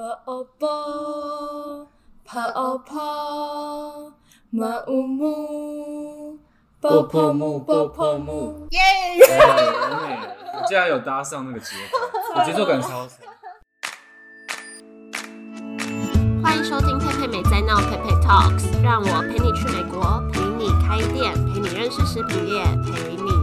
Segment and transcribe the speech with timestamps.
[0.00, 1.86] 波哦波，
[2.24, 2.96] 跑哦跑，
[4.48, 6.38] 木乌木，
[6.80, 8.80] 波破木，波破木，耶！
[9.28, 10.34] 哎完美了！
[10.54, 11.98] 我竟然有搭上那个节奏，
[12.34, 13.18] 我节奏感超强。
[16.42, 23.39] 欢迎收听佩佩美在闹佩佩 Talks，让我陪你去美国，陪你开店，陪你认识食品业，陪你。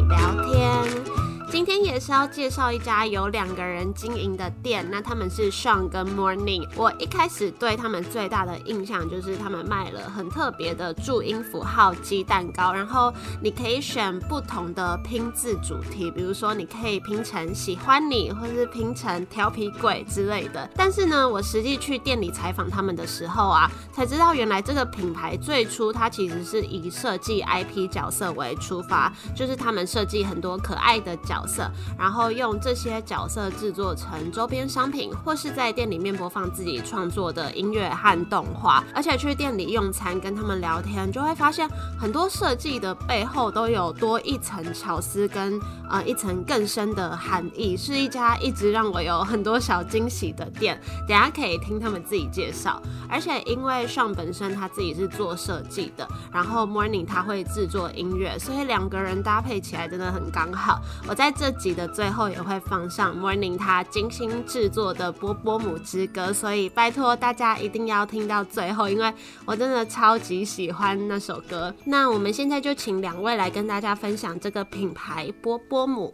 [1.58, 6.70] 今天也是要介绍一家有两个人经营的店，那他们是 Sean 跟 Morning。
[6.76, 20.70] 我一开始对他们最大的印象就是他们卖了很特别的注音符号鸡蛋糕，然后你可以选不同的拼字主题，比如说你可以拼成喜欢你，或是拼成调皮鬼之类的。
[20.76, 38.84] 但是呢，我实际去店里采访他们的时候啊，才知道原来这个品牌最初它其实是以设计 IP 角色为出发，就是他们设计很多可爱的角色，然后用这些角色制作成周边商品，或是在店里面播放自己创作的音乐和动画。
[38.94, 41.68] 而且去店里用餐跟他们聊天，就会发现
[42.00, 45.60] 很多设计的背后都有多一层巧思跟
[45.90, 50.80] 呃一层更深的含义，是一家一直让我有很多小惊喜的店。
[51.08, 52.82] 等下可以听他们自己介绍。
[53.10, 60.82] 而且因为上本身他自己是做设计的，然后 Morning 他会制作音乐，所以两个人搭配起来真的很刚好。
[61.08, 69.14] 我在这集的最后也会放上 Morning 他精心制作的《波波姆之歌》，所以拜托大家一定要听到最后，因为
[69.46, 71.72] 我真的超级喜欢那首歌。
[71.86, 76.12] 那我们现在就请两位来跟大家分享这个品牌波波姆。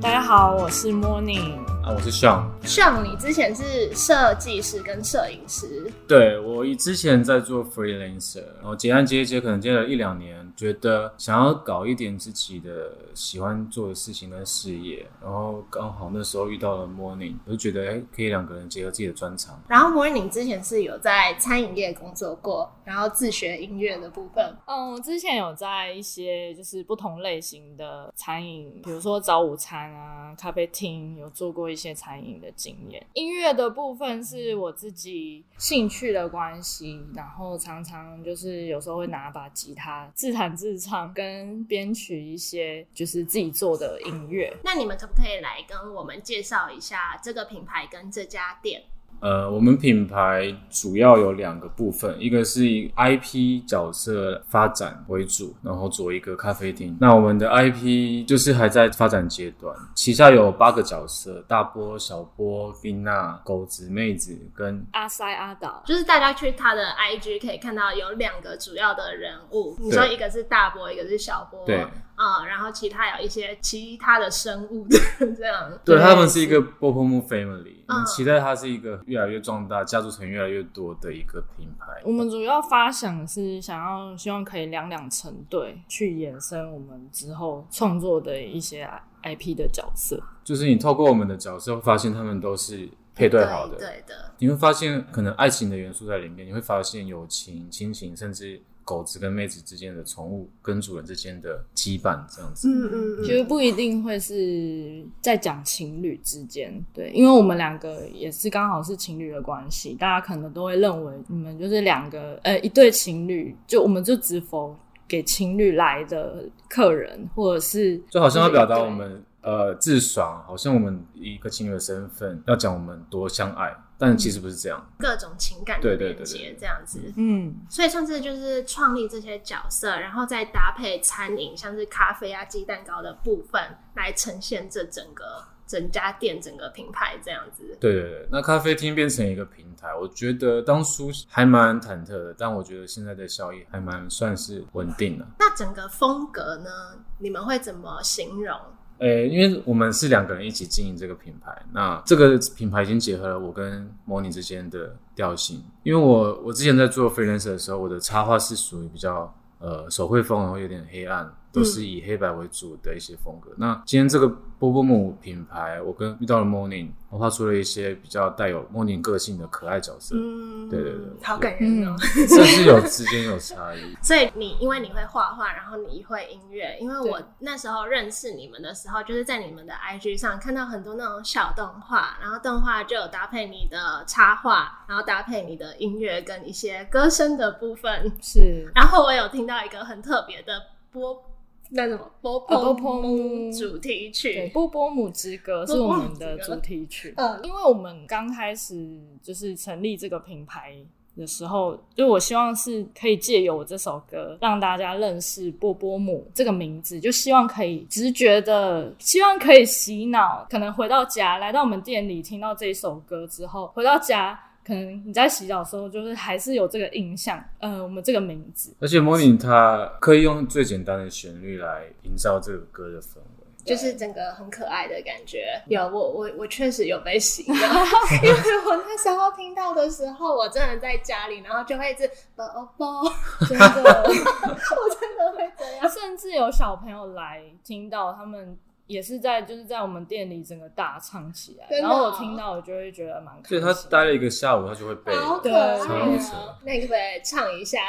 [0.00, 1.58] 大家好，我是 Morning。
[1.84, 2.46] 啊，我是 Sean。
[2.62, 19.60] 像你之前是设计师跟摄影师，对我以之前在做 freelancer，然后接案接一接，可能接了一两年，觉得想要搞一点自己的喜欢做的事情跟事业，然后刚好那时候遇到了 Morning，我就觉得哎，可以两个人结合自己的专长。
[19.68, 24.56] 然后 Morning 之前是有在餐饮业工作过，然后自学音乐的部分。
[24.64, 33.06] 嗯，我之前有在一些就是不同类型的餐饮，比如说早午餐啊、咖啡厅，有做过一些餐饮的经验。
[33.12, 44.54] 音乐的部分是我自己兴趣的关系，然后常常就是有时候会拿把吉他自弹自唱，跟编曲一些就是自己做的音乐。
[44.62, 48.82] 那你们可不可以来跟我们介绍一下这个品牌跟这家店？
[49.18, 56.96] 呃，我们品牌主要有两个部分，一个是以 IP 角色发展为主，然后做一个咖啡厅。
[57.00, 71.84] 那我们的 IP 就是还在发展阶段，旗下有八个角色：大波、小波、冰娜、狗子、妹子跟阿塞阿岛，就是大家去他的 IG 可以看到有两个主要的人物，你说一个是大波，一个是小波，对。
[72.16, 74.86] 嗯，然后其他有一些其他的生物
[75.36, 75.72] 这样。
[75.84, 81.86] 对他们是一个波波木 family，嗯期待它是一个越来越壮大、家族成员越来越多的一个品牌。
[82.04, 88.88] 我们主要发想是想要希望可以两两成对，去衍生我们之后创作的一些
[89.22, 90.18] IP 的角色。
[90.42, 93.76] 就是你透过我们的角色，会发现他们都是配对好的。
[93.76, 94.32] 对的。
[94.38, 102.68] 你会发现可能爱情的元素在里面，你会发现友情、亲情，甚至狗子跟妹子之间的宠物跟主人之间的羁绊，这样子。
[102.68, 114.76] 嗯嗯其实不一定会是在讲情侣之间，对，因为我们两个也是刚好是情侣的关系，大家可能都会认为你们就是两个呃一对情侣，就我们就只否
[115.08, 124.86] 给情侣来的客人，或者是就好像要表达我们呃自爽，好像我们以一个情侣的身份要讲我们多相爱，但其实不是这样。
[124.98, 127.00] 各种情感的连接这样子。
[127.16, 133.60] 嗯，所以算是就是创立这些角色，然后再搭配餐饮，像是咖啡啊、鸡蛋糕的部分，
[133.94, 137.76] 来呈现这整个整家店、整个品牌这样子。
[137.80, 145.26] 对对对，那咖啡厅变成一个平台，我觉得当初还蛮忐忑的，但我觉得现在的效益还蛮算是稳定的。
[145.38, 146.70] 那整个风格呢，
[147.18, 148.58] 你们会怎么形容？
[148.98, 155.62] 呃，因为我们是两个人一起经营这个品牌，那这个品牌已经结合了我跟模拟之间的调性。
[155.82, 163.50] 因为我我之前在做 freelancer 的时候，我的插画是属于比较呃手绘风，然后有点黑暗，都是以黑白为主的一些风格。
[163.56, 171.96] 那今天这个波波姆品牌，我跟遇到了 Morning，我画出了一些比较带有 Morning 个性的可爱角色，嗯，对对对好感人哦。
[171.98, 173.80] 甚至有之间有差异。
[174.04, 188.12] 所以你因为你会画画，然后你会音乐，因为我那时候认识你们的时候，就是在你们的 IG 上看到很多那种小动画，然后动画就有搭配你的插画，然后搭配你的音乐跟一些歌声的部分。
[188.20, 190.60] 是然后我有听到一个很特别的
[190.90, 191.22] 波
[191.70, 197.14] 那什么波呃波波波姆主题曲对，曲《波波姆之歌》是我们的主题曲。
[197.16, 200.76] 嗯因为我们刚开始就是成立这个品牌
[201.16, 210.46] 的时候，就我希望是可以借由我这首歌让大家认识波波姆这个名字，就希望可以直觉的，希望可以洗脑。
[210.50, 214.38] 可能回到家，来到我们店里听到这一首歌之后，回到家。
[214.66, 223.22] 可能你在洗澡的时候，就是还是有这个印象，呃，我们这个名字，而且 Morning 它可以用最简单的旋律来营造这个歌的氛围。
[223.64, 225.60] 就是整个很可爱的感觉。
[225.66, 227.56] 有我我我确实有被洗脑，
[228.22, 232.46] 因为我那时候听到的时候，我真的在家里，然后就会一直宝
[232.76, 233.02] 宝，
[233.48, 235.82] 真的，我真的会这样。
[235.90, 238.56] 甚至有小朋友来听到，他们
[238.86, 243.60] 也是在就是在我们店里整个大唱起来，真的哦然后我听到我就会觉得蛮开心。
[243.60, 245.14] 所以他待了一个下午，他就会背。
[245.16, 246.58] 好可爱对哦超！
[246.64, 247.80] 那你可不可以唱一下？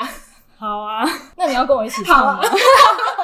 [0.58, 1.06] 好啊，
[1.36, 2.42] 那你要跟我一起唱吗？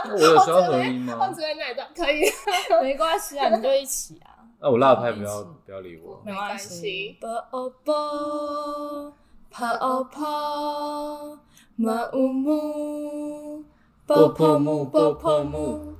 [0.06, 1.34] 那我有需要合音放吗？
[1.34, 2.24] 只会那一段可以，
[2.84, 6.22] 没关系啊，你就一起啊，那我辣拍不要不要理我。
[6.24, 7.18] 没没关关系系。
[7.20, 9.14] 波哦波，
[9.50, 11.40] 跑哦跑，
[11.76, 13.64] 马乌木，
[14.06, 15.96] 波波木波波木，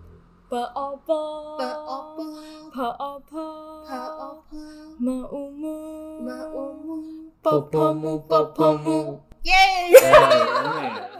[0.54, 2.14] 波哦波，宝宝
[2.72, 3.40] 跑哦跑，
[7.42, 7.58] 宝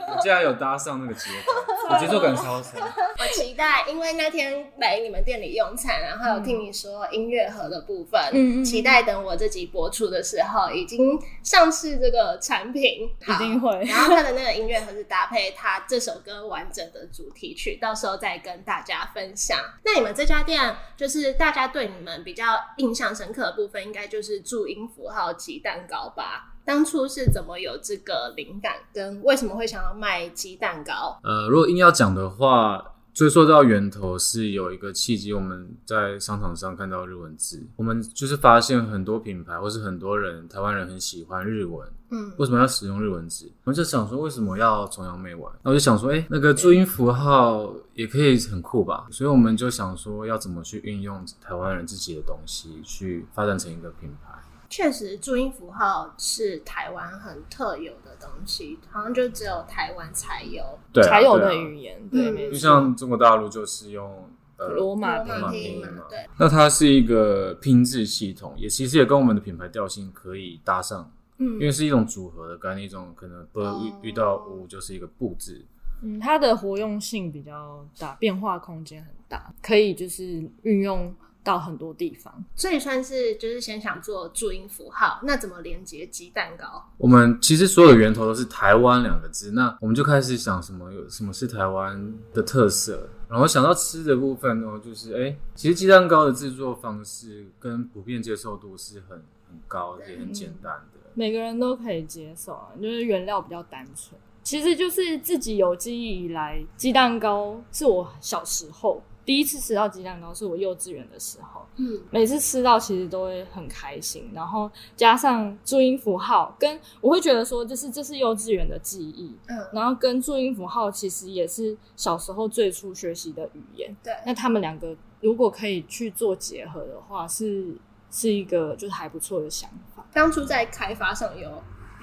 [0.08, 1.52] 我竟然有搭上那个节奏，
[1.94, 2.80] 我节奏感超强。
[3.18, 19.58] 我期待，因为那天来你们店里用餐，然后有听你说音乐盒的部分，嗯期待等我这集播出的时候，已经上市这个产品，一定会然后它的那个音乐盒是搭配它这首歌完整的主题曲，到时候再跟大家分享。
[19.84, 22.44] 那你们这家店，就是大家对你们比较
[22.78, 26.53] 印象深刻的部分，应该就是注音符号及蛋糕吧？
[26.64, 31.18] 当初是怎么有这个灵感，跟为什么会想要卖鸡蛋糕？
[31.22, 32.82] 呃，如果硬要讲的话，
[33.12, 43.48] 追溯到源头是有一个契机，我们在商场上看到日文字，我们就是发现很多品牌或是很多人，台湾人很喜欢日文，嗯，为什么要使用日文字？
[43.62, 45.48] 我们就想说，为什么要崇洋媚外？
[45.62, 49.06] 那我就想说，哎、那个注音符号也可以很酷吧？
[49.12, 54.33] 所以我们就想说，要怎么去运用台湾人自己的东西，去发展成一个品牌。
[54.68, 60.62] 确实，注音符号是台湾很特有的东西，好像就只有台湾才有。
[60.92, 62.52] 对啊、才有的语言，对，嗯没错。
[62.52, 71.54] 就像中国大陆就是用呃罗马罗马拼拼音嘛，对，那它是一个拼字系统，也其实也跟我们的品牌调性可以搭上，嗯。
[71.54, 73.82] 因为是一种组合的概念，一种可能不哦。
[74.02, 75.64] 遇遇到五就是一个不字，
[76.02, 81.14] 嗯，它的活用性比较大，变化空间很大，可以就是运用
[81.44, 82.44] 到很多地方。
[82.56, 86.82] 所以算是就是先想做注音符号，那怎么连接鸡蛋糕？
[86.98, 99.10] 我们其实所有的源头都是台湾两个字，那我们就开始想什么有什么是台湾的特色，然后想到吃的部分呢，就是哎、诶其实鸡蛋糕的制作方式跟普遍接受度是很
[99.46, 101.00] 很高，也很简单的。
[101.14, 104.18] 每个人都可以接受啊，就是原料比较单纯。
[104.42, 111.62] 其实就是自己有记忆以来，鸡蛋糕是我小时候第一次吃到鸡蛋糕，是我幼稚园的时候。
[111.76, 123.96] 嗯，每次吃到其实都会很开心，然后加上注音符号，跟我会觉得说，就是这是幼稚园的记忆，嗯，然后跟注音符号其实也是小时候最初学习的语言。
[124.02, 127.74] 对，那他们两个如果可以去做结合的话，是
[128.10, 130.06] 是一个就是还不错的想法。
[130.12, 131.50] 当初在开发上有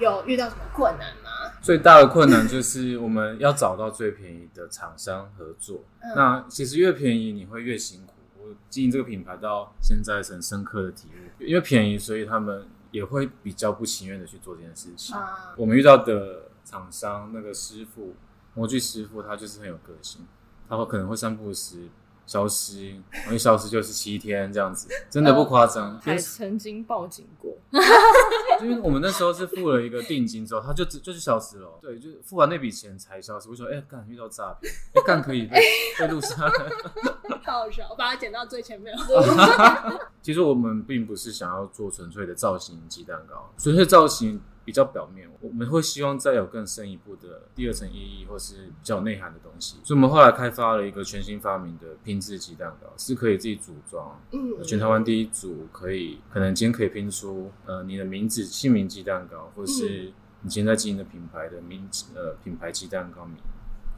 [0.02, 1.30] 有遇到什么困难吗？
[1.60, 5.84] 最大的困难就是我们要找到最便宜的厂商合作。
[6.00, 8.14] 嗯那其实越便宜你会越辛苦。
[8.40, 15.14] 我经营这个品牌到现在很深刻的体悟，因为便宜，所以他们也会比较不情愿的去做这件事情。
[15.16, 18.14] 啊，我们遇到的厂商那个师傅，
[18.54, 20.26] 模具师傅，他就是很有个性，
[20.68, 21.88] 他会可能会三不五时
[22.26, 25.98] 消失，然后一消失就是七天这样子， 真的不夸张。
[26.00, 27.56] 还曾经报警过，
[28.62, 31.78] 因 为我们那时候是付了一个定金之后，他就只就是消失了。
[31.80, 33.48] 对，就是付完那笔钱才消失。
[33.48, 35.60] 我说，哎、干遇到诈骗，哎、干可以 被
[35.98, 36.52] 被录下来。
[37.42, 38.96] 太好笑，我把它剪到最前面。
[40.22, 49.76] 其实我们并不是想要做纯粹的造型鸡蛋糕，纯粹造型比较表面，我们会希望再有更深一步的第二层意义，或是比较有内涵的东西。
[49.82, 63.36] 所以我们后来开发了一个全新发明的拼制鸡蛋糕，是可以自己组装，嗯，全台湾第一组可以，可能今天可以拼出呃你的名字姓名鸡蛋糕，或是你今天在经营的品牌的名字呃品牌鸡蛋糕名。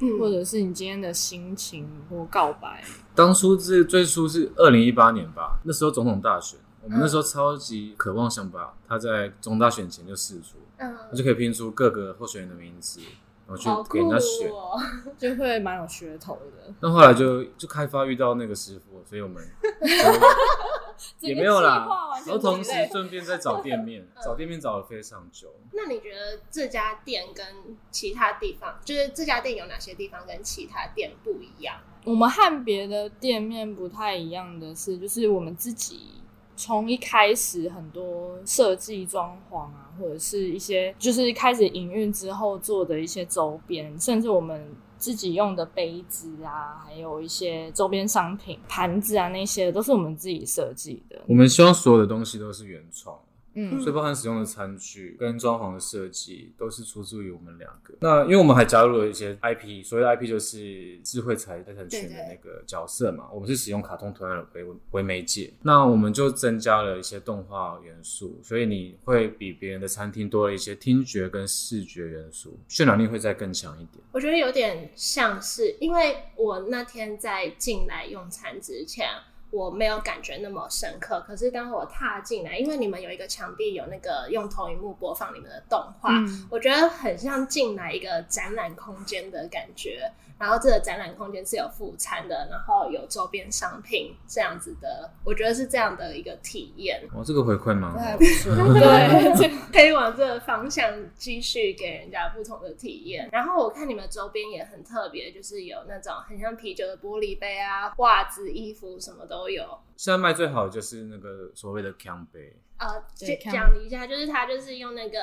[0.00, 2.82] 嗯或者是你今天的心情或告白，
[3.14, 13.00] 当初是最初是二零一八年吧，那时候总统大选，我们那时候超级渴望想把他在中大选前就试出，嗯我就可以拼出各个候选人的名字，
[13.48, 14.50] 然后去给人家选。
[14.50, 14.78] 哦！
[15.18, 16.72] 就会蛮有噱头的。
[16.80, 19.42] 那后来就就开发遇到那个师傅，所以我们
[21.18, 21.88] 就也没有啦。
[22.26, 25.54] 然后同时顺便在找店面，找店面找了非常久。
[25.72, 27.46] 那你觉得这家店跟
[27.90, 31.76] 其他地方，就是这家店有哪些地方跟其他店不一样？
[32.04, 36.22] 我们和别的店面不太一样的是，就是我们自己
[36.56, 51.20] 从一开始很多设计装潢啊，或者是一些就是开始营运之后做的一些周边，甚至我们自己用的杯子啊，还有一些周边商品、盘子啊那些，都是我们自己设计的。
[51.26, 53.18] 我们希望所有的东西都是原创。
[53.54, 57.94] 嗯所以包含使用的餐具跟装潢的设计都是出自于我们两个。
[58.00, 74.02] 那因为我们还加入了一些 IP，所谓的 IP 就是智慧财产权的那个角色嘛，我们是使用卡通图案为为媒介，那我们就增加了一些动画元素，所以你会比别人的餐厅多了一些听觉跟视觉元素，渲染力会再更强一点。
[74.12, 79.08] 我觉得有点像是，因为我那天在进来用餐之前，
[79.54, 81.22] 我没有感觉那么深刻。
[81.26, 90.10] 可是当我踏进来，因为你们有一个墙壁有那个用投影幕播放你们的动画，嗯我觉得很像进来一个展览空间的感觉。
[90.36, 97.00] 然后这个展览空间是有副餐的，然后有周边商品这样子的，我觉得是这样的一个体验。
[97.14, 103.28] 哦，这个回馈蛮好还不 错，对，可以往这个方向继续给人家不同的体验。
[103.30, 109.78] 然后我看你们周边也很特别，就是有那种很像啤酒的玻璃杯啊、袜子、衣服什么都有。
[109.96, 112.86] 现在卖最好的就是那个所谓的 can 杯，呃，
[113.18, 115.18] 对讲一下，就是它就是用那个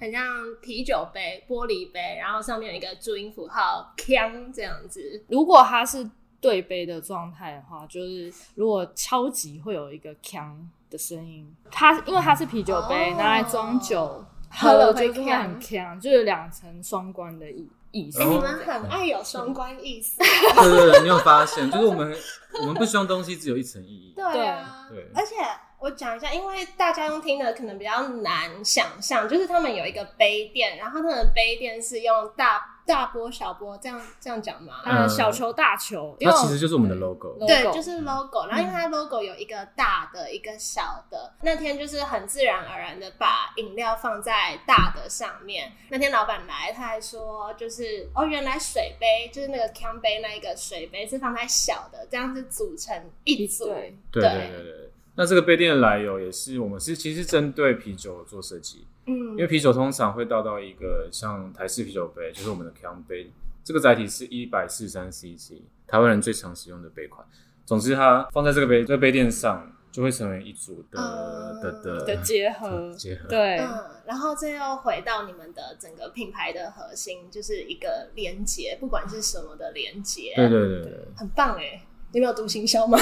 [0.00, 0.26] 很像
[0.60, 5.24] 啤酒杯、玻璃杯，然后上面有一个注音符号 “can” 这样子。
[5.28, 10.54] 如果它是对杯的状态的话，就是如果敲击会有一一个锵
[10.90, 11.54] 的声音。
[11.70, 18.20] 它因为它是啤酒杯，哦拿来装酒，喝了会就是会很锵，就是两层双关的意意思。
[18.20, 20.18] 哎、然后你们很爱有双关意思。
[20.18, 20.26] 对
[20.70, 21.70] 对对，你有发现？
[21.70, 22.16] 就是我们
[22.60, 24.12] 我们不希望东西只有一层意义。
[24.14, 25.34] 对啊，对而且
[25.78, 34.82] 我讲一下，因为大家用听的可能比较难想象，就是他们有一个杯垫，然后他们的杯垫是用大大波小波这样这样讲嘛？
[34.84, 37.36] 嗯，嗯小球大球，因它为其实就是我们的 logo。
[37.46, 41.34] 对就是 logo，然后因为它 logo 有一个大的，一个小的。
[41.42, 45.72] 那天就是很自然而然的把饮料放在大的上面。
[45.88, 53.64] 那天老板来，他还说，就是哦，原来水杯就是那个 can 杯那一个水杯是放在小的，这样子组成一组。
[53.64, 54.85] 对对对对对。
[55.16, 63.30] 那这个杯垫的来由也是我们是其实针对啤酒做设计，嗯因为啤酒通常会倒到一个像台式啤酒杯，就是我们的 can 杯，
[63.64, 65.54] 这个载体是一百四三 CC，
[65.86, 67.26] 台湾人最常使用的杯款。
[67.64, 73.28] 总之，它放在这个杯这个杯垫上，就会成为一组的嗯的的的结合，结合。
[73.28, 81.82] 对，嗯，然后这又回到你们的整个品牌的核心，就是一个连接，不管是什么的连接，对对对对，很棒哎。
[82.16, 82.98] 你们有读行销吗？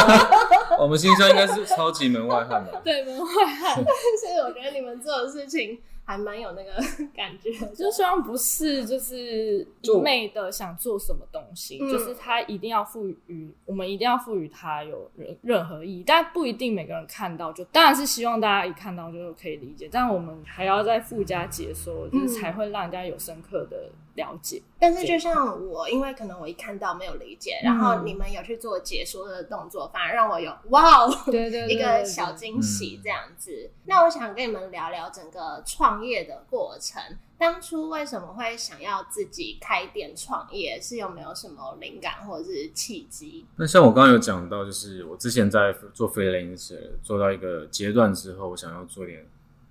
[0.80, 2.80] 我们新销应该是超级门外汉吧？
[2.82, 3.74] 对门外汉，
[4.18, 6.72] 所以我觉得你们做的事情还蛮有那个
[7.14, 24.62] 感觉的，就希望不是就是一昧的想做什么东西，嗯就是它一定要赋予我们一定要赋予它有任任何意义，但不一定每个人看到就当然是希望大家一看到就可以理解，但我们还要再附加解说，就是才会让人家有深刻的了解。
[24.78, 33.70] 但是就像我，因为可能我一看到没有理解，然后你们有去做解说的动作，反而让我有哇哦对对对一个小惊喜这样子。
[33.84, 37.02] 那我想跟你们聊聊整个创业的过程。
[37.38, 40.78] 当初为什么会想要自己开店创业？
[40.78, 43.46] 是有没有什么灵感或者是契机？
[43.56, 49.26] 那像我刚刚有讲到，就是我之前在做 freelancer 做到一个阶段之后，我想要做点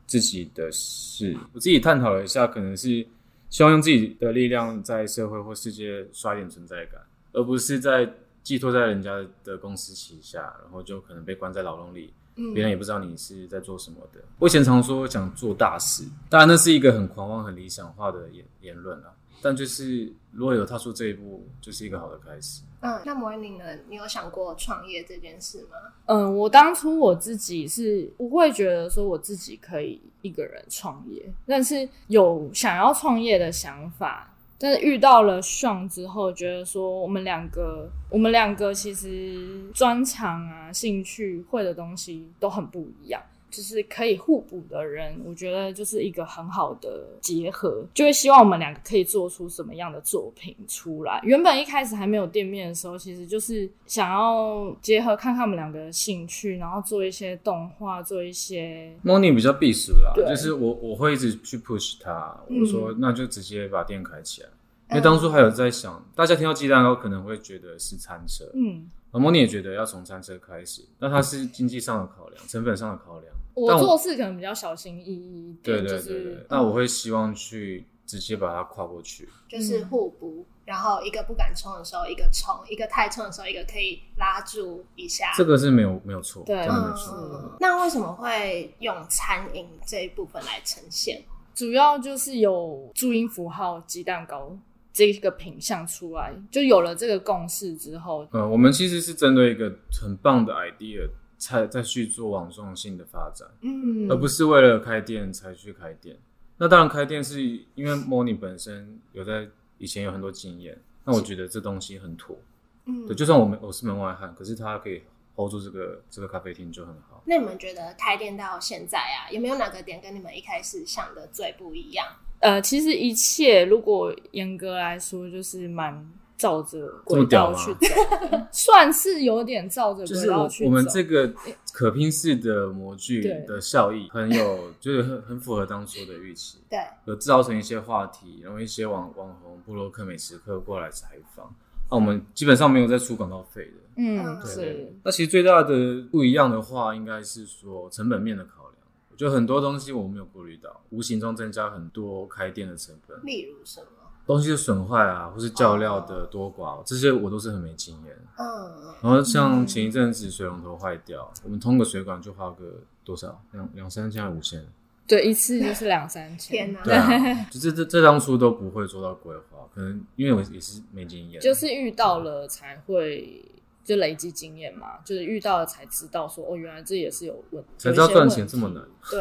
[0.08, 1.38] 自己的事。
[1.53, 3.05] 我自己探讨了一下，可能是
[3.50, 7.01] 希望用自己的力量在社会或世界刷一点存在感，
[7.34, 8.12] 而不是在
[8.44, 9.12] 寄托在人家
[9.44, 12.13] 的公司旗下，然后就可能被关在牢笼里。
[12.36, 14.22] 嗯别人也不知道你是在做什么的。
[14.38, 19.12] 我以前常说想做大事，当然那是一个很狂妄、很理想化的言言论啊。
[19.41, 22.62] 但就是如果有踏出这一步，就是一个好的开始。
[22.81, 23.65] 嗯，那模拟呢？
[23.89, 25.77] 你有想过创业这件事吗？
[26.05, 34.33] 嗯，我当初我自己是不会觉得说我自己可以一个人创业，但是有想要创业的想法。
[34.62, 43.21] 但是遇到了 Sean 之后，觉得说我们两个，我们两个其实专长啊、兴趣会的东西都很不一样。
[43.50, 51.20] 就是可以互补的人，我觉得就是一个很好的结合，就会希望我们两个可以做出什么样的作品出来。
[51.24, 64.50] 原本一开始还没有店面的时候，其实就是想要结合看看我们两个的兴趣，然后做一些动画，做一些 Moni 比较避暑啦，就是我我会一直去 push 他，嗯我说那就直接把店开起来。
[64.91, 68.89] 因为当初还有在想，大家听到鸡蛋糕可能会觉得是餐车，嗯。
[69.12, 73.34] 而 Moni 也觉得要从餐车开始，那它是经济上的考量，成本上的考量。
[73.53, 79.27] 我做事可能比较小心翼翼一点，对对就是对对，那我会希望去直接把它跨过去。
[79.48, 85.34] 就是互补，然后一个不敢冲的时候，一个冲；一个太冲的时候，一个可以拉住一下。
[85.36, 87.15] 这个是没有没有错，对真的没有错。
[87.15, 91.24] 嗯，那为什么会用餐饮这一部分来呈现？
[91.56, 94.58] 主要就是有注音符号鸡蛋糕
[94.94, 106.17] 这个品相出来，就有了这个共识之后，呃，我们其实是针对一个很棒的 idea 才再去做网状性的发展，嗯而不是为了开店才去开店。
[106.58, 112.38] 那当然，开店是因为 Moni 本身有在以前有很多经验，那我觉得这东西很妥。
[112.86, 115.01] 嗯对，就算我们我是门外汉，可是他可以
[115.36, 117.24] hold 住这个这个咖啡厅就很好。
[117.25, 122.05] 那你们觉得开店到现在啊，有没有哪个点跟你们一开始想的最不一样？
[122.41, 127.96] 呃，其实一切如果严格来说，就是蛮照着轨这么屌吗道去走，
[128.51, 130.69] 算是有点照着就是我轨道去走。
[130.69, 131.31] 我们这个
[131.74, 136.60] 可拼式的模具的效益很有， 就是很很符合当初的预期。
[136.69, 141.53] 对，有制造成一些话题，然后一些网网红、布洛克、美食客过来采访。
[141.91, 143.72] 那我们基本上没有再出广告费的。
[143.98, 148.75] 嗯嗯对是那其实最大的不一样的话，应该是说成本面的考量。
[149.12, 153.88] 我觉得很多东西我没有顾虑到，无形中增加很多开店的成本，例如什么？
[154.29, 158.15] 东西的损坏啊，或是教料的多寡，这些我都是很没经验。
[158.38, 163.41] 嗯，然后像前一阵子水龙头坏掉，我们通个水管就花个多少？
[163.53, 164.63] 两两三千还五千？
[165.07, 166.71] 对，一次就是两三千。
[166.71, 166.83] 天哪！
[166.83, 173.43] 对啊，就这这这当初都不会做到规划，可能因为我也是没经验，就是遇到了才会
[173.89, 178.84] 就累积经验嘛，就是遇到了才知道说哦，原来这也是有问，才知道赚钱这么难。
[179.10, 179.19] 对，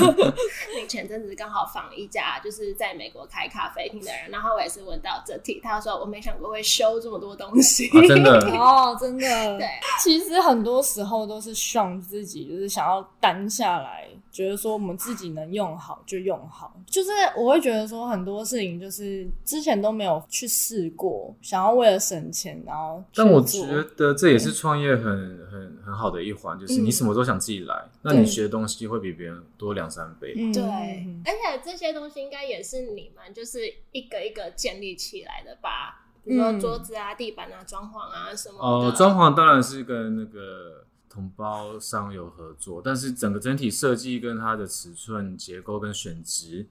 [0.80, 8.38] 你前阵子刚好访一家就是在美国开咖啡厅的人，然后我也是问到这题，他说我没想过会修这么多东西，啊真的。
[8.56, 9.68] 哦，真的，对，
[10.02, 16.78] 其实很多时候都是让自己就是想要担下来，觉得说我们自己能用好就用好。
[16.86, 25.04] 就是我会觉得说很多事情就是之前都没有去试过，想要为了省钱，然后但我做觉得这也是创业很
[25.50, 30.34] 很很好的一环，就是你什么都想自己来，那你学的东西会比别人多两三倍。
[30.36, 33.60] 嗯对，嗯而且这些东西应该也是你们就是
[33.92, 36.02] 一个一个建立起来的吧？
[36.24, 38.96] 比如说嗯桌子啊、地板啊、装潢啊什么哦、的。
[38.96, 40.84] 装潢当然是跟那个
[41.16, 46.66] 同包商有合作，但是整个整体设计跟它的尺寸、结构跟选值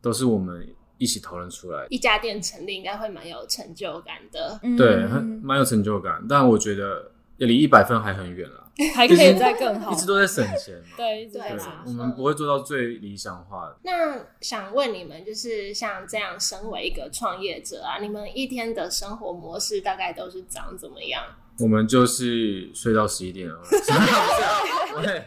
[0.00, 0.66] 都是我们
[0.98, 1.88] 一起讨论出来的。
[1.88, 4.60] 一家店成立应该会蛮有成就感的。
[4.62, 10.94] 嗯对，很蛮有成就感，但我觉得离一百分还很远了， 还可以再更好一，直都在省钱嘛。
[10.96, 13.76] 对，对啦我们不会做到最理想化的。
[13.82, 21.22] 那想问你们，就是像这样，身为一个创业者啊，你们一天的生活模式大概都是长怎么样？
[21.58, 23.60] 我们就是睡到十一点了，
[25.02, 25.24] 对，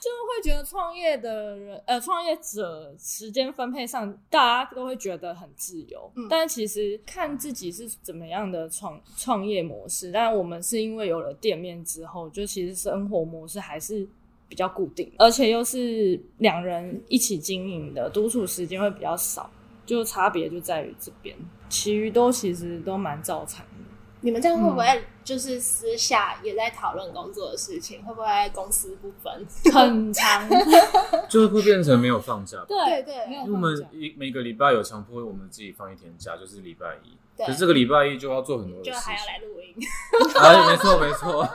[0.00, 6.10] 就会觉得创业的人，呃，创业者时间分配上，大家都会觉得很自由。
[6.16, 10.10] 嗯但其实看自己是怎么样的创创业模式。
[10.10, 14.06] 但我们是因为有了店面之后，就其实生活模式还是
[14.48, 19.48] 比较固定，而且又是两人一起经营的，独处时间会比较少。
[19.86, 21.36] 就差别就在于这边，
[21.68, 23.72] 其余都其实都蛮照常的。
[24.20, 24.84] 你们这样会不会
[25.30, 28.02] 就是私下也在讨论工作的事情？
[28.02, 29.46] 会不会公私不分？
[29.72, 30.48] 很长，
[31.30, 32.58] 就会变成没有放假。
[32.66, 37.16] 对对没有因为我们一每个礼拜有强迫我们自己放一天假，就是礼拜一。
[37.36, 39.06] 对可是这个礼拜一就要做很多就事情。
[39.06, 39.76] 还要来录音。
[40.34, 41.48] 哎，没错没错，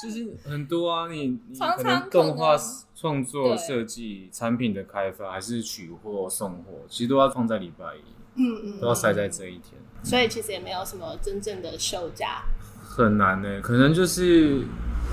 [0.00, 2.56] 就是很多啊，你你可能动画
[2.94, 12.44] 创作、对设计、产品的开发，还是取货、送货，其实都要放在礼拜一，嗯嗯都要塞在这一天，所以其实也没有什么真正的休假。
[12.88, 13.60] 很难呢。
[13.60, 14.62] 可能就是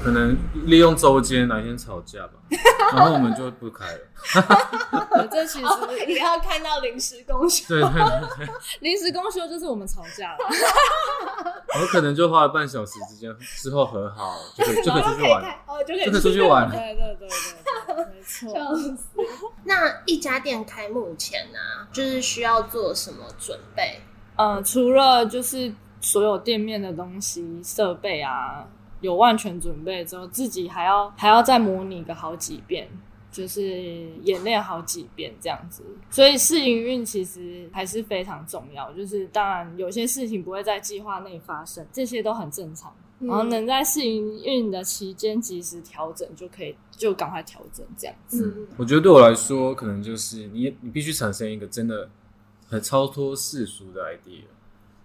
[0.03, 0.35] 可能
[0.65, 2.33] 利用周间哪一天吵架吧，
[2.95, 3.99] 然后我们就不开了。
[5.31, 7.65] 这其实哦，也要看到临时工休。
[7.67, 8.47] 对对
[8.81, 10.38] 临时公休就是我们吵架了。
[11.79, 16.69] 我可能就花了半小时之间之后和好，就可以就可以出去玩，哦，就可以出去玩。
[16.69, 18.53] 对对对对对，没错。
[19.65, 21.59] 那一家店开幕前呢、
[21.91, 24.01] 就是需要做什么准备？
[24.38, 25.73] 呃，除了就是
[26.05, 28.67] 所有店面的东西、设备啊，
[29.01, 32.87] 有万全准备之后，自己还要还要再模拟个好几遍，
[33.31, 33.63] 就是
[34.21, 35.83] 演练好几遍这样子。
[36.11, 38.93] 所以试营运其实还是非常重要。
[38.93, 42.93] 就是当然有些事情不会在计划内发生，这些都很正常。
[43.17, 48.45] 然后能在试营运的期间及时调整，就可以就赶快调整这样子。
[48.45, 52.09] 嗯，我觉得对我来说，可能就是你你必须产生一个真的
[52.67, 54.43] 很超脱世俗的 idea，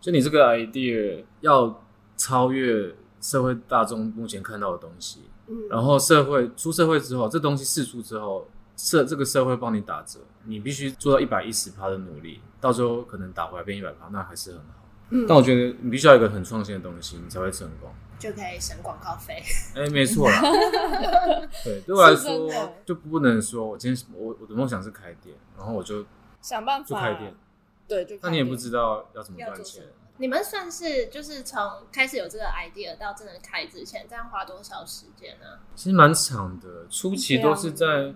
[0.01, 1.83] 就你这个 idea 要
[2.17, 14.65] 超越社会大众目前看到的东西，嗯然后社会出社会之后，这东西试出之后，社这个社会帮你打折，你必须做到一百一十趴的努力，到时候可能打回来变一百趴，那还是很好。
[15.11, 17.91] 嗯但我觉得你必须要有一个很创新的东西，你才会成功。
[18.19, 19.43] 就可以省广告费。
[19.75, 20.41] 哎、没错啦。
[21.65, 26.05] 对，对我来说就不能说我今天我我的梦想是开店，然后我就
[26.43, 27.35] 想办法就开店，
[27.91, 29.83] 对，就那你也不知道要怎么赚钱？
[30.19, 35.59] 你们算是就是从开始有这个 idea 到真的开之前，这样花多少时间呢？
[35.75, 38.15] 其实蛮长的，初期都是在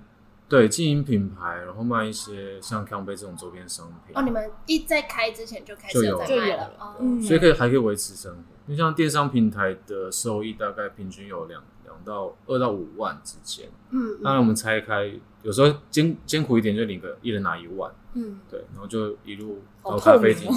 [0.48, 6.72] 对经营品牌，然后卖一些像康贝这种周边商品，哦，你们一在开之前就开始有在卖了。
[6.78, 8.42] 哦，嗯所以可以还可以维持生活。
[8.66, 11.60] 你像电商平台的收益大概平均有两
[11.94, 20.50] 两到二到五万之间，嗯当然我们拆开，有时候艰艰苦一点就领个一人拿一万，嗯，对，然后就一路好到咖啡厅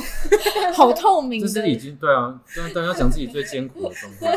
[0.73, 4.35] 好透明的， 这是已经对啊，当然当然要讲自己最艰苦的状态，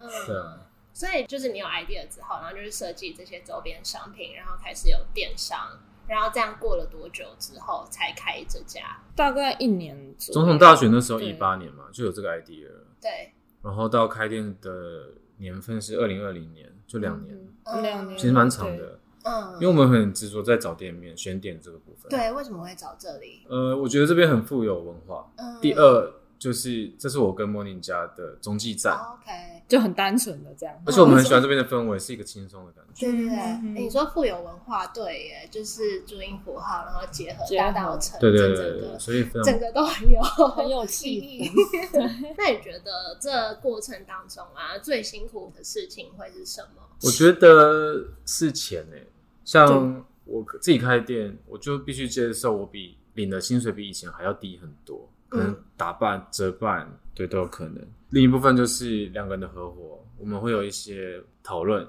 [0.00, 0.60] 嗯对啊。
[0.92, 9.02] 所以就是你有 idea 之后，然后就是设计这些周边商品，然后开始有电商，然后这样过了多久之后才开这家？
[9.14, 10.40] 大概一年左右。
[10.40, 18.66] 总统大选那时候一八年嘛，就有这个 idea 了，对，然后到开店的年份是二零二零年，就两年，嗯两年，其实蛮长。
[18.76, 18.98] 的。
[19.28, 23.44] 嗯，因为我们很执着在找店面、选点这个部分。，对，为什么会找这里？
[23.48, 25.32] 呃，我觉得这边很富有文化。
[25.36, 30.74] 嗯，第二就是这是我跟莫宁家的中继站，哦，OK，就很单纯的这样。
[30.84, 33.06] 而且我们很喜欢这边的氛围，是一个轻松的感觉。
[33.06, 40.20] 对对对，你说富有文化，对耶，就是注音符号，然后结合大道城，对对对对所以非常整个都很有
[40.56, 41.50] 很有意气。
[42.36, 46.82] 那你觉得这过程当中啊，最辛苦的事情会是什么？
[47.02, 49.06] 我觉得是钱诶、
[49.44, 57.82] 像我自己开店，我就必须接受我比领的薪水比以前还要低很多，可能嗯打半折半，对都有可能。
[58.10, 61.86] 另一部分就是两个人的合伙，我们会有一些讨论，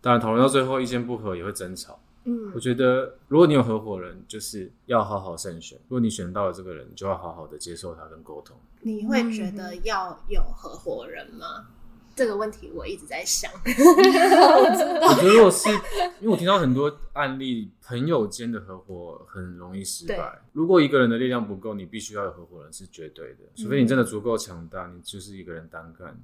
[0.00, 1.98] 当然讨论到最后意见不合也会争吵。
[2.24, 5.78] 嗯我觉得如果你有合伙人，就是要好好慎选。
[5.88, 8.54] 如果你选到了这个人，就要好好的接受他跟沟通。
[8.82, 11.66] 你会觉得要有合伙人吗？
[12.14, 13.50] 这个问题我一直在想。
[13.64, 15.68] 我觉得如果是
[16.20, 20.38] 因为我听到很多案例，朋友间的合伙很容易失败。
[20.52, 26.18] 如果一个人的力量不够，你必须要有合伙人是绝对的，除非你真的足够强大，你就是一个人单干。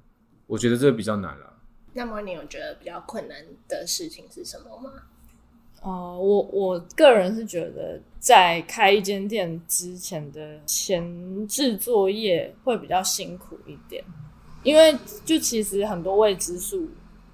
[0.45, 1.53] 我觉得这个比较难了。
[1.93, 4.91] 那么你有觉得比较困难的事情是什么吗？
[5.83, 14.03] 哦、我我个人是觉得，在开一间店之前的前置作业会比较辛苦一点，
[14.63, 16.87] 因为就其实很多未知数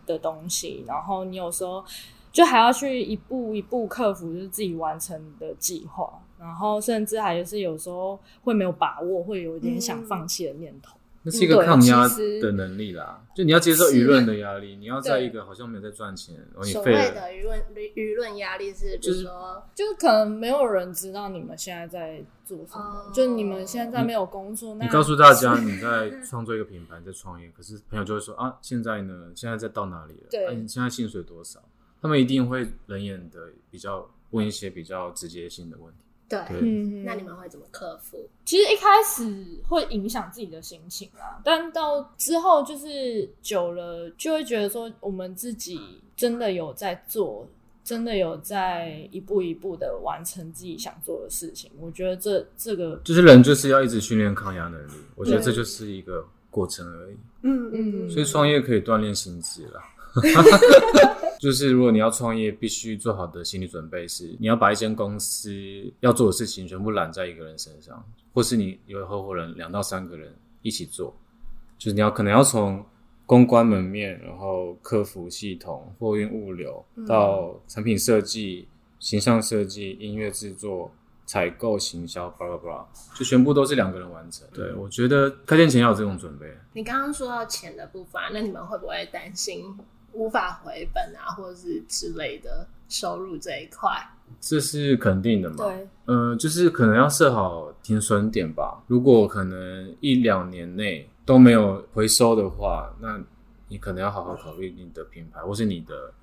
[0.06, 1.84] 的东西，然后你有时候
[2.32, 10.98] 就还要去一步一步克服，就是自己完成的计划，然后甚至还是有时候会没有把握，会有一点想放弃的念头。
[11.24, 12.08] 那是一个抗压
[12.42, 17.62] 的能力啦，就你要接受舆论的压力，你要在一个好像没有在赚钱，然后你所谓，的舆论
[17.96, 30.28] 舆论压力是，就是说，就是可能没有人知道你们现在在做什么，哦就你们现在没有工作，那你告诉大家你在 创作一个品牌，在创业，可是朋友就会说啊，现在呢，现在在到哪里了？
[30.30, 31.60] 对啊，你现在薪水多少？
[32.02, 36.00] 他们一定会冷眼的比较问一些比较直接性的问题。
[36.34, 38.28] 对，嗯，那你们会怎么克服？
[38.46, 45.80] 其实一开始会影响自己的心情啦，但到之后就是久了，就会觉得说我们自己
[46.16, 47.48] 真的有在做，
[47.84, 51.70] 真的有在一步一步的完成自己想做的事情。
[51.80, 57.16] 我觉得这这个，就是人就是要一直训练抗压能力，我觉得对这就是一个过程而已。
[57.44, 59.84] 嗯嗯所以创业可以锻炼心智啦。
[61.44, 65.52] 就是如果你要创业，必须做好的心理准备是，你要把一间公司
[66.00, 68.02] 要做的事情全部揽在一个人身上，
[68.34, 71.14] 或是你有合伙人两到三个人一起做，
[71.78, 72.82] 就是你要可能要从
[73.26, 78.66] 公关门面，然后客服系统、货运物流到产品设计、
[78.98, 80.90] 形象设计、音乐制作。
[81.26, 84.46] 采购、行销，巴拉巴拉，就全部都是两个人完成。
[84.54, 86.46] 对我觉得开店前要有这种准备。
[86.74, 89.74] 你刚刚说到钱的部分啊，那你们会不会担心
[90.14, 93.90] 无法回本啊，或者是之类的收入这一块？
[94.40, 95.56] 这是肯定的嘛？
[95.58, 98.84] 对，呃，就是可能要设好停损点吧。
[98.88, 103.22] 如果可能一两年内都没有回收的话，那
[103.68, 106.14] 你可能要好好考虑你的品牌或是你的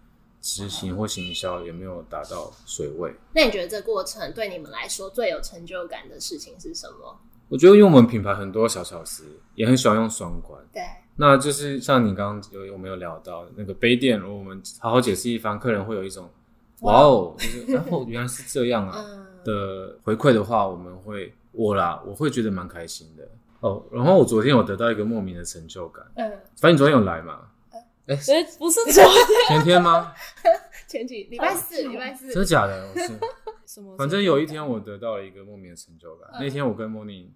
[0.41, 3.15] 执行或行销有没有达到水位。
[3.33, 7.19] 那你觉得这过程对你们来说最有成就感的事情是什么？
[7.49, 9.25] 我觉得，因为我们品牌很多小巧思，
[9.57, 10.61] 也很喜欢用双关。
[10.73, 10.83] 对，
[11.21, 16.27] 那就是像你刚刚有有没有聊到那个杯垫，如果我们好好解释一番，客人会有一种
[16.81, 23.29] 哇哦，就是 然后原来是这样啊嗯，的回馈的话，我们会我啦，我会觉得蛮开心的
[23.61, 23.85] 哦。
[23.93, 27.41] 然后我昨天有得到一个莫名的成就感，嗯，反正你昨天有来嘛？
[28.23, 29.05] 所以不是昨天
[29.49, 30.15] 前天吗？
[30.89, 32.89] 前几礼拜四，礼拜四真的假的？
[32.89, 33.07] 我是，
[33.67, 33.95] 什么？
[33.99, 36.31] 反正有一天我得到了一个莫名的成就感。
[36.41, 37.31] 那天我跟莫妮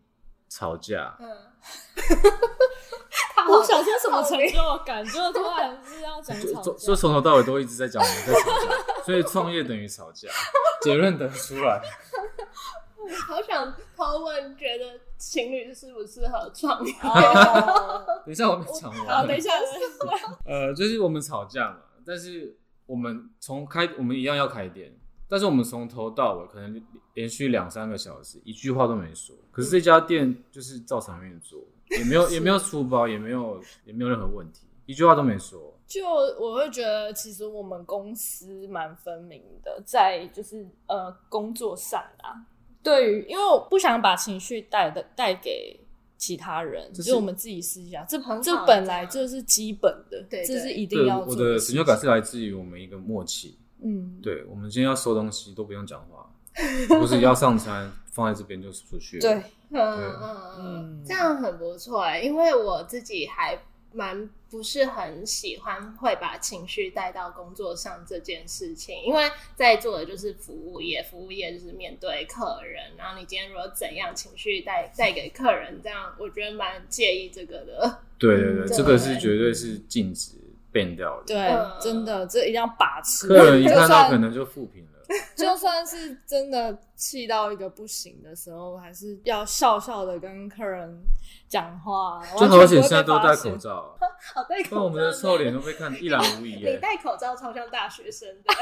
[0.56, 1.26] 吵架，嗯，
[3.50, 4.54] 我想说什么成就
[4.86, 6.94] 感，就突然是要讲就吵架就就。
[6.94, 8.70] 从头到尾都一直在讲我们在吵架，
[9.04, 10.28] 所以创业等于吵架，
[10.82, 11.82] 结论得出来。
[13.26, 14.84] 好想抛问，觉得
[15.18, 16.92] 情侣适不适合创业？
[17.02, 19.26] 哦等一下我没讲好，完。
[19.26, 19.72] 等一下，等一
[20.18, 24.96] 下呃，就是我们吵架嘛，但是我们从开我们一样要开店，
[25.34, 26.80] 但是我们从头到尾可能
[27.14, 31.58] 连续两三个小时一句话都没说，可是这家店就是照常运作，
[31.98, 35.74] 也没有也没有出包，也没有也没有任何问题，一句话都没说。
[35.88, 42.38] 就我会觉得，其实我们公司蛮分明的，在就是呃工作上啊，
[42.80, 45.76] 对于因为我不想把情绪带的带给
[46.16, 53.58] 其他人，这就是是我们自己私下，这这本来就是基本的，这是一定，要做我的成就感是来自于我们一个默契。
[53.82, 56.30] 嗯，对，我们今天要收东西都不用讲话，
[56.98, 59.20] 不是要上餐放在这边就出去了。
[59.20, 59.34] 对，
[59.70, 63.58] 嗯嗯嗯嗯，这样很不错哎，因为我自己还
[63.92, 77.98] 蛮不是很喜欢会把情绪带到工作上这件事情，因为在做的就是服务业，服务业就是面对客人，然后你今天如果怎样情绪带带给客人，这样我觉得蛮介意这个的。
[78.18, 80.32] 对对对，嗯这个是绝对是禁止
[80.74, 81.22] 变掉了。
[81.24, 83.28] 对，嗯真的这一定要把持。
[83.28, 84.90] 客人一看到可能就复评了。
[85.36, 90.98] 就算是真的气到一个不行的时候，还是要笑笑的跟客人
[91.46, 92.20] 讲话。
[92.36, 96.78] 就好险完全不会现在都戴口罩，哦， 戴口罩，我们的臭脸都被看得一览无遗你。
[96.80, 98.54] 戴口罩超像大学生的，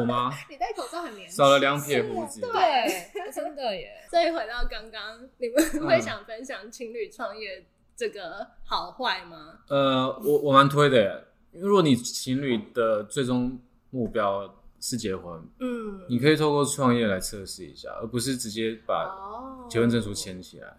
[0.00, 0.30] 我吗？
[0.50, 1.36] 你戴口罩很年轻。
[1.36, 2.40] 少了两撇胡子。
[2.40, 3.92] 对，真的耶。
[4.10, 7.64] 所以回到刚刚，你们会嗯想分享情侣创业
[7.96, 9.60] 这个好坏吗？
[9.68, 11.25] 呃，我我蛮推的
[11.60, 13.58] 如果你情侣的最终
[13.90, 20.76] 目标是结婚，嗯，你可以透过创业来测试一下，而不是直接把哦结婚证书签起来。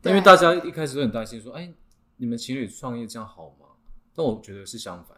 [0.00, 1.72] 对因为大家一开始都很担心说，哎，
[2.16, 3.66] 你们情侣创业这样好吗？
[4.14, 5.16] 但我觉得是相反。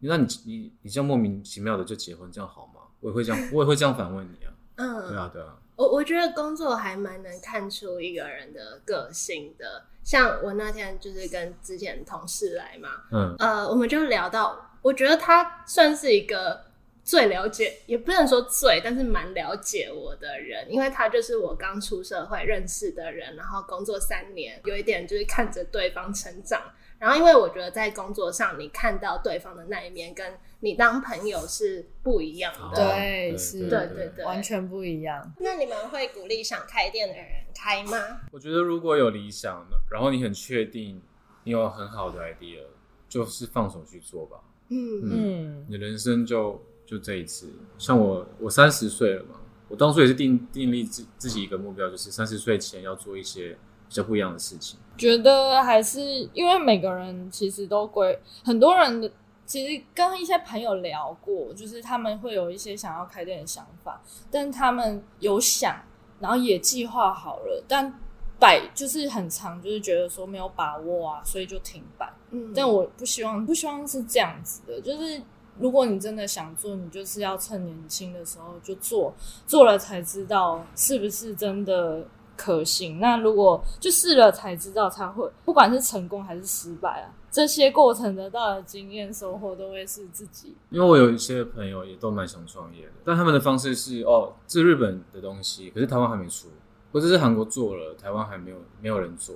[0.00, 2.80] 那你你你这样莫名其妙的就结婚，这样好吗？
[3.00, 4.52] 我也会这样，我也会这样反问你啊。
[4.76, 9.84] 嗯，对啊，对啊，我我觉得工作还蛮能看出一个人的个性的。
[10.02, 16.64] 像我那天就是跟之前同事来嘛，嗯，呃，我们就聊到，我觉得他算是一个
[17.04, 26.60] 最了解，也不能说最，但是蛮了解我的人，因为他就是我刚出社会认识的人，然后工作三年，有一点就是看着对方成长。
[26.98, 32.76] 然后，因为我觉得在工作上，你看到对方的那一面，跟你当朋友是不一样的。
[32.76, 35.32] 对是对对对完全不一样。
[35.38, 37.98] 那你们会鼓励想开店的人开吗？
[38.32, 41.00] 我觉得如果有理想的，然后你很确定
[41.44, 42.62] 你有很好的 idea，
[43.08, 44.38] 就是放手去做吧。
[44.70, 47.52] 嗯嗯，你的人生就就这一次。
[47.78, 53.56] 像我，我三十岁了嘛，我当初也是定定立自自己一个目标，就是三十岁前要做一些
[53.88, 54.78] 比较不一样的事情。
[54.96, 56.00] 觉得还是
[56.32, 59.10] 因为每个人其实都归很多人的，
[59.46, 65.80] 其实跟一些朋友聊过，就是他们会有一些想要开店的想法，但他们有想，
[66.18, 67.92] 然后也计划好了，但
[68.40, 72.12] 摆就是很长，就是觉得说没有把握啊，所以就停摆。
[72.30, 75.22] 嗯但我不希望，不希望是这样子的，就是
[75.58, 79.14] 如果你真的想做，你就是要趁年轻的时候就做，
[79.46, 82.04] 做了才知道是不是真的
[82.38, 83.00] 可行。
[83.00, 90.54] 那如果就试了才知道，才会不管是成功还是失败啊，这些过程得到的经验收获都会是自己。
[90.70, 96.48] 因为我有一些朋友也都蛮想创业的，但他们的方式是哦，这日本的东西，可是台湾还没出，
[96.92, 99.34] 或者是韩国做了，台湾还没有没有人做。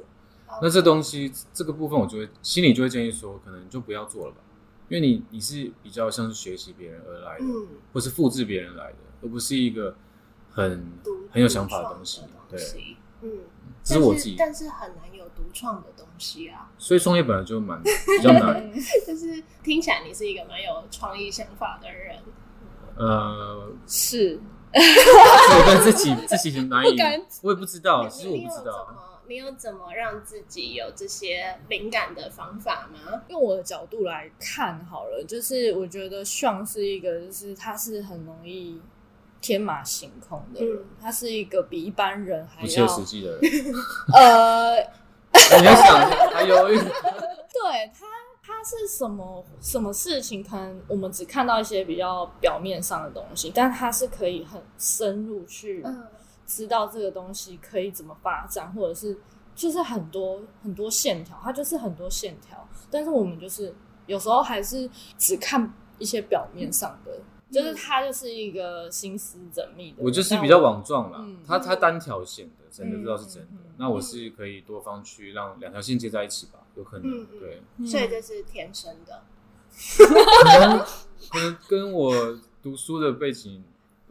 [0.60, 4.38] 那这东西这个部分，我就会心里就会建议说，可能就不要做了吧，
[4.90, 9.94] 因为你你是比较像是学习别人而来的，嗯，或是复制别人来的，而不是一个
[10.52, 10.92] 很
[11.30, 12.22] 很有想法的东西。
[12.48, 12.60] 对
[13.22, 13.30] 嗯，
[13.82, 16.70] 这是我自己，但是很难有独创的东西啊。
[16.78, 17.90] 所以创业本来就蛮比
[18.22, 18.72] 较难。
[19.06, 22.18] 就是听起来你是一个蛮有创意想法的人。
[22.96, 24.40] 呃， 是，
[24.74, 26.96] 我跟自己自己难以
[27.42, 28.86] 我也不知道，你其实我你有怎不知道。
[28.92, 28.98] 么？
[29.28, 33.22] 你有怎么让自己有这些灵感的方法吗？
[33.28, 38.82] 用我的角度来看好了，就是我觉得 Sean 是一个，就是他是很容易
[39.42, 43.40] 天马行空的人，嗯他是一个比一般人还不切要实际的人，
[44.14, 44.76] 呃，
[45.60, 46.78] 你要想还犹豫，
[47.52, 48.06] 对他，
[48.42, 50.42] 他是什么什么事情？
[50.42, 56.06] 可能我们只看到一些比较表面上的东西，但他是可以很深入去嗯
[56.46, 59.18] 知道这个东西可以怎么发展，或者是
[59.54, 62.66] 就是很多很多线条，它就是很多线条。
[62.90, 63.74] 但是我们就是
[64.06, 67.12] 有时候还是只看一些表面上的，
[67.52, 69.98] 就是他就是一个心思缜密的。
[69.98, 73.48] 我就是比较网状啦嗯，他他单条线的，真的知道是真的。
[73.76, 79.22] 那我是可以多方去让两条线接在一起吧，有可嗯能嗯对，嗯所以这是天生的。
[80.44, 80.78] 可能
[81.30, 83.62] 可能跟我读书的背景，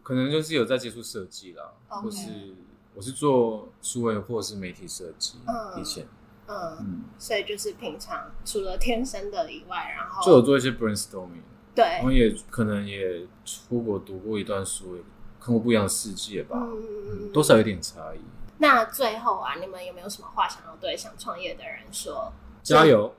[0.03, 2.55] 可能就是有在接触设计啦，或是
[2.93, 6.05] 我是做数位或是媒体设计嗯，以前。
[6.47, 11.43] 嗯，嗯，所以就是平常除了天生的以外，然后就有做一些 brainstorming，
[11.75, 15.01] 对然，后也可能也出国读过一段书，也
[15.39, 18.19] 看过不一样的世界吧，嗯嗯嗯，多少有点差异。
[18.57, 22.31] 那最后啊，你们有没有什么话想要对想创业的人说？
[22.63, 23.11] 加油！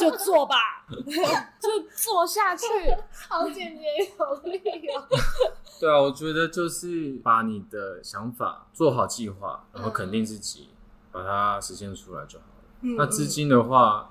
[0.00, 0.56] 就 做吧，
[1.60, 2.64] 就做下去。
[3.28, 3.84] 好简洁
[4.18, 4.58] 有力
[4.88, 5.06] 哦。
[5.78, 10.70] 对啊，我觉得就是把你的想法做好计划，然后肯定自己，
[11.12, 12.52] 把它实现出来就好了。
[12.80, 14.10] 嗯那资金的话，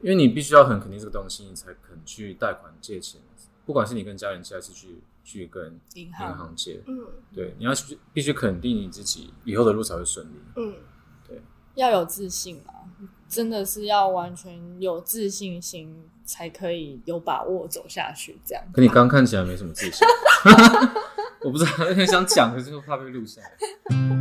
[0.00, 3.20] 因为你必须要很肯定这个东西，你才肯去贷款借钱。
[3.66, 10.32] 不管是你跟家人借，还是去去跟银银行行借，嗯对，你要去必须肯定你自己以后的路才会顺利。
[10.56, 10.74] 嗯，
[11.74, 12.88] 要有自信啊，
[13.28, 18.38] 真的是要完全有自信心，才可以有把握走下去。
[18.42, 20.06] 这样，可你刚看起来没什么自信，
[21.44, 24.17] 我不知道，很想讲，可是又怕被录下来。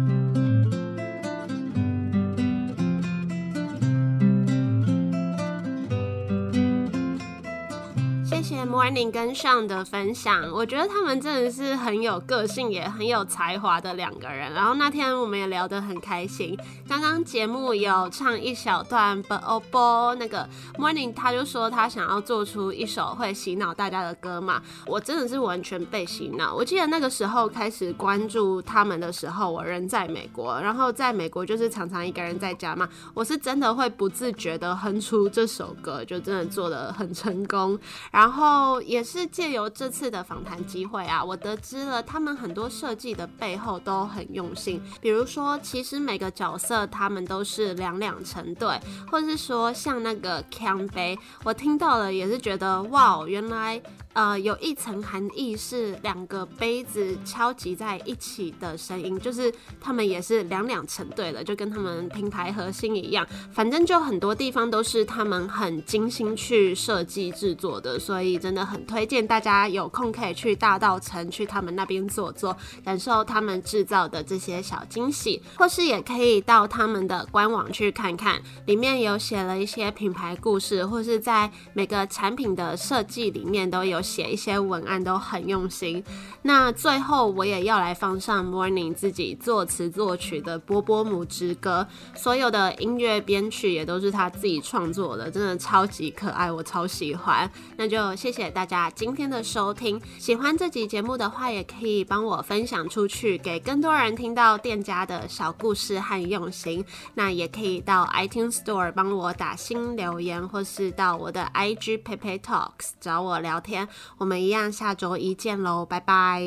[8.66, 14.54] Morning 跟上的分享，我觉得他们真的是很有个性，也很有才华的两个人。
[14.54, 16.58] 然后那天我们也聊得很开心。
[16.88, 26.54] 刚刚节目有唱一小段 But Oh Bo 那个 Morning 他就说他想要做出一首会洗脑大家的歌嘛，我真的是完全被洗脑。
[26.54, 37.78] 我记得那个时候开始关注他们的时候，我人在美国，然后在美国就是常常一个人在家嘛，我是真的会不自觉的哼出这首歌，就真的做的很成功。
[38.12, 38.47] 然后
[38.82, 44.82] 也是借由这次的访谈机会啊，我得知了他们很多设计的背后都很用心。
[45.02, 48.80] 比如说，其实每个角色他们都是两两成对，
[49.12, 53.82] 或者是说像那个 Can 杯，我听到了也是觉得哇，原来
[54.18, 63.24] 呃有一层含义是两个杯子敲击在一起的声音，就是他们也是两两成对了，就跟他们品牌核心一样。
[63.54, 86.04] 反正就很多地方都是他们很精心去设计制作的，所以真的很推荐大家有空可以去大道城去他们那边坐坐，感受他们制造的这些小惊喜，或是也可以到他们的官网去看看，里面有写了一些品牌故事，或是在每个产品的设计里面都有写一些文案，都很用心。
[86.44, 91.86] 那最后我也要来放上 Morning 自己作词作曲的《波波姆之歌》，
[92.20, 97.52] 所有的音乐编曲也都是他自己创作的，真的超级可爱，我超喜欢。
[97.76, 106.86] 那就谢谢大家今天的收听，喜欢这集节目的话，也可以帮我分享出去，给更多人听到店家的小故事和用心。
[107.16, 113.88] 那也可以到 iTunes Store 帮我打新留言，或是到我的 IG Pepe Talks 找我聊天。
[114.18, 116.42] 我们一样下周一见喽，拜拜。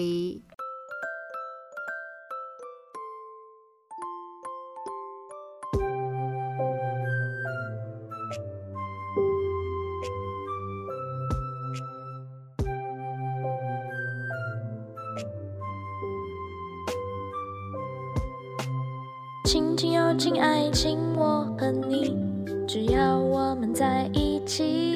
[19.44, 22.16] 亲情友情爱情，我和你，
[22.68, 24.89] 只要我们在一起，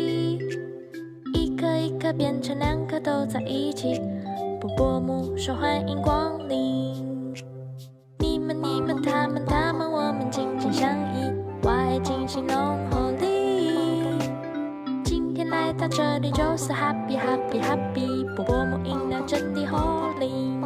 [2.16, 4.00] 变成两颗都在一起。
[4.60, 7.34] 波波木说欢迎光临，
[8.18, 11.32] 你们你们他们他们，我们紧紧相依，
[11.66, 14.18] 外进行浓厚里。
[15.04, 20.62] 今天来到这里就是 happy happy happy，波波木饮料真的好灵。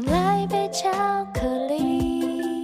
[0.00, 0.88] 想来杯巧
[1.34, 2.62] 克力，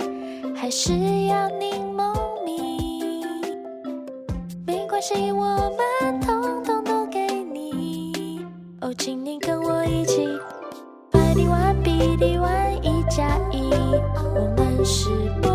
[0.55, 0.93] 还是
[1.27, 2.15] 要柠檬
[2.45, 3.27] 蜜？
[4.65, 8.47] 没关系，我们统统都给你。
[8.83, 10.29] 哦，请你跟我一起。
[11.11, 13.69] 百里万比地万一加一，
[14.37, 15.11] 我们是
[15.43, 15.54] 不。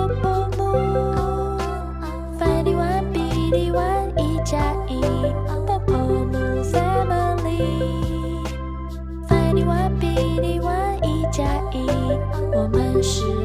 [13.02, 13.39] 是。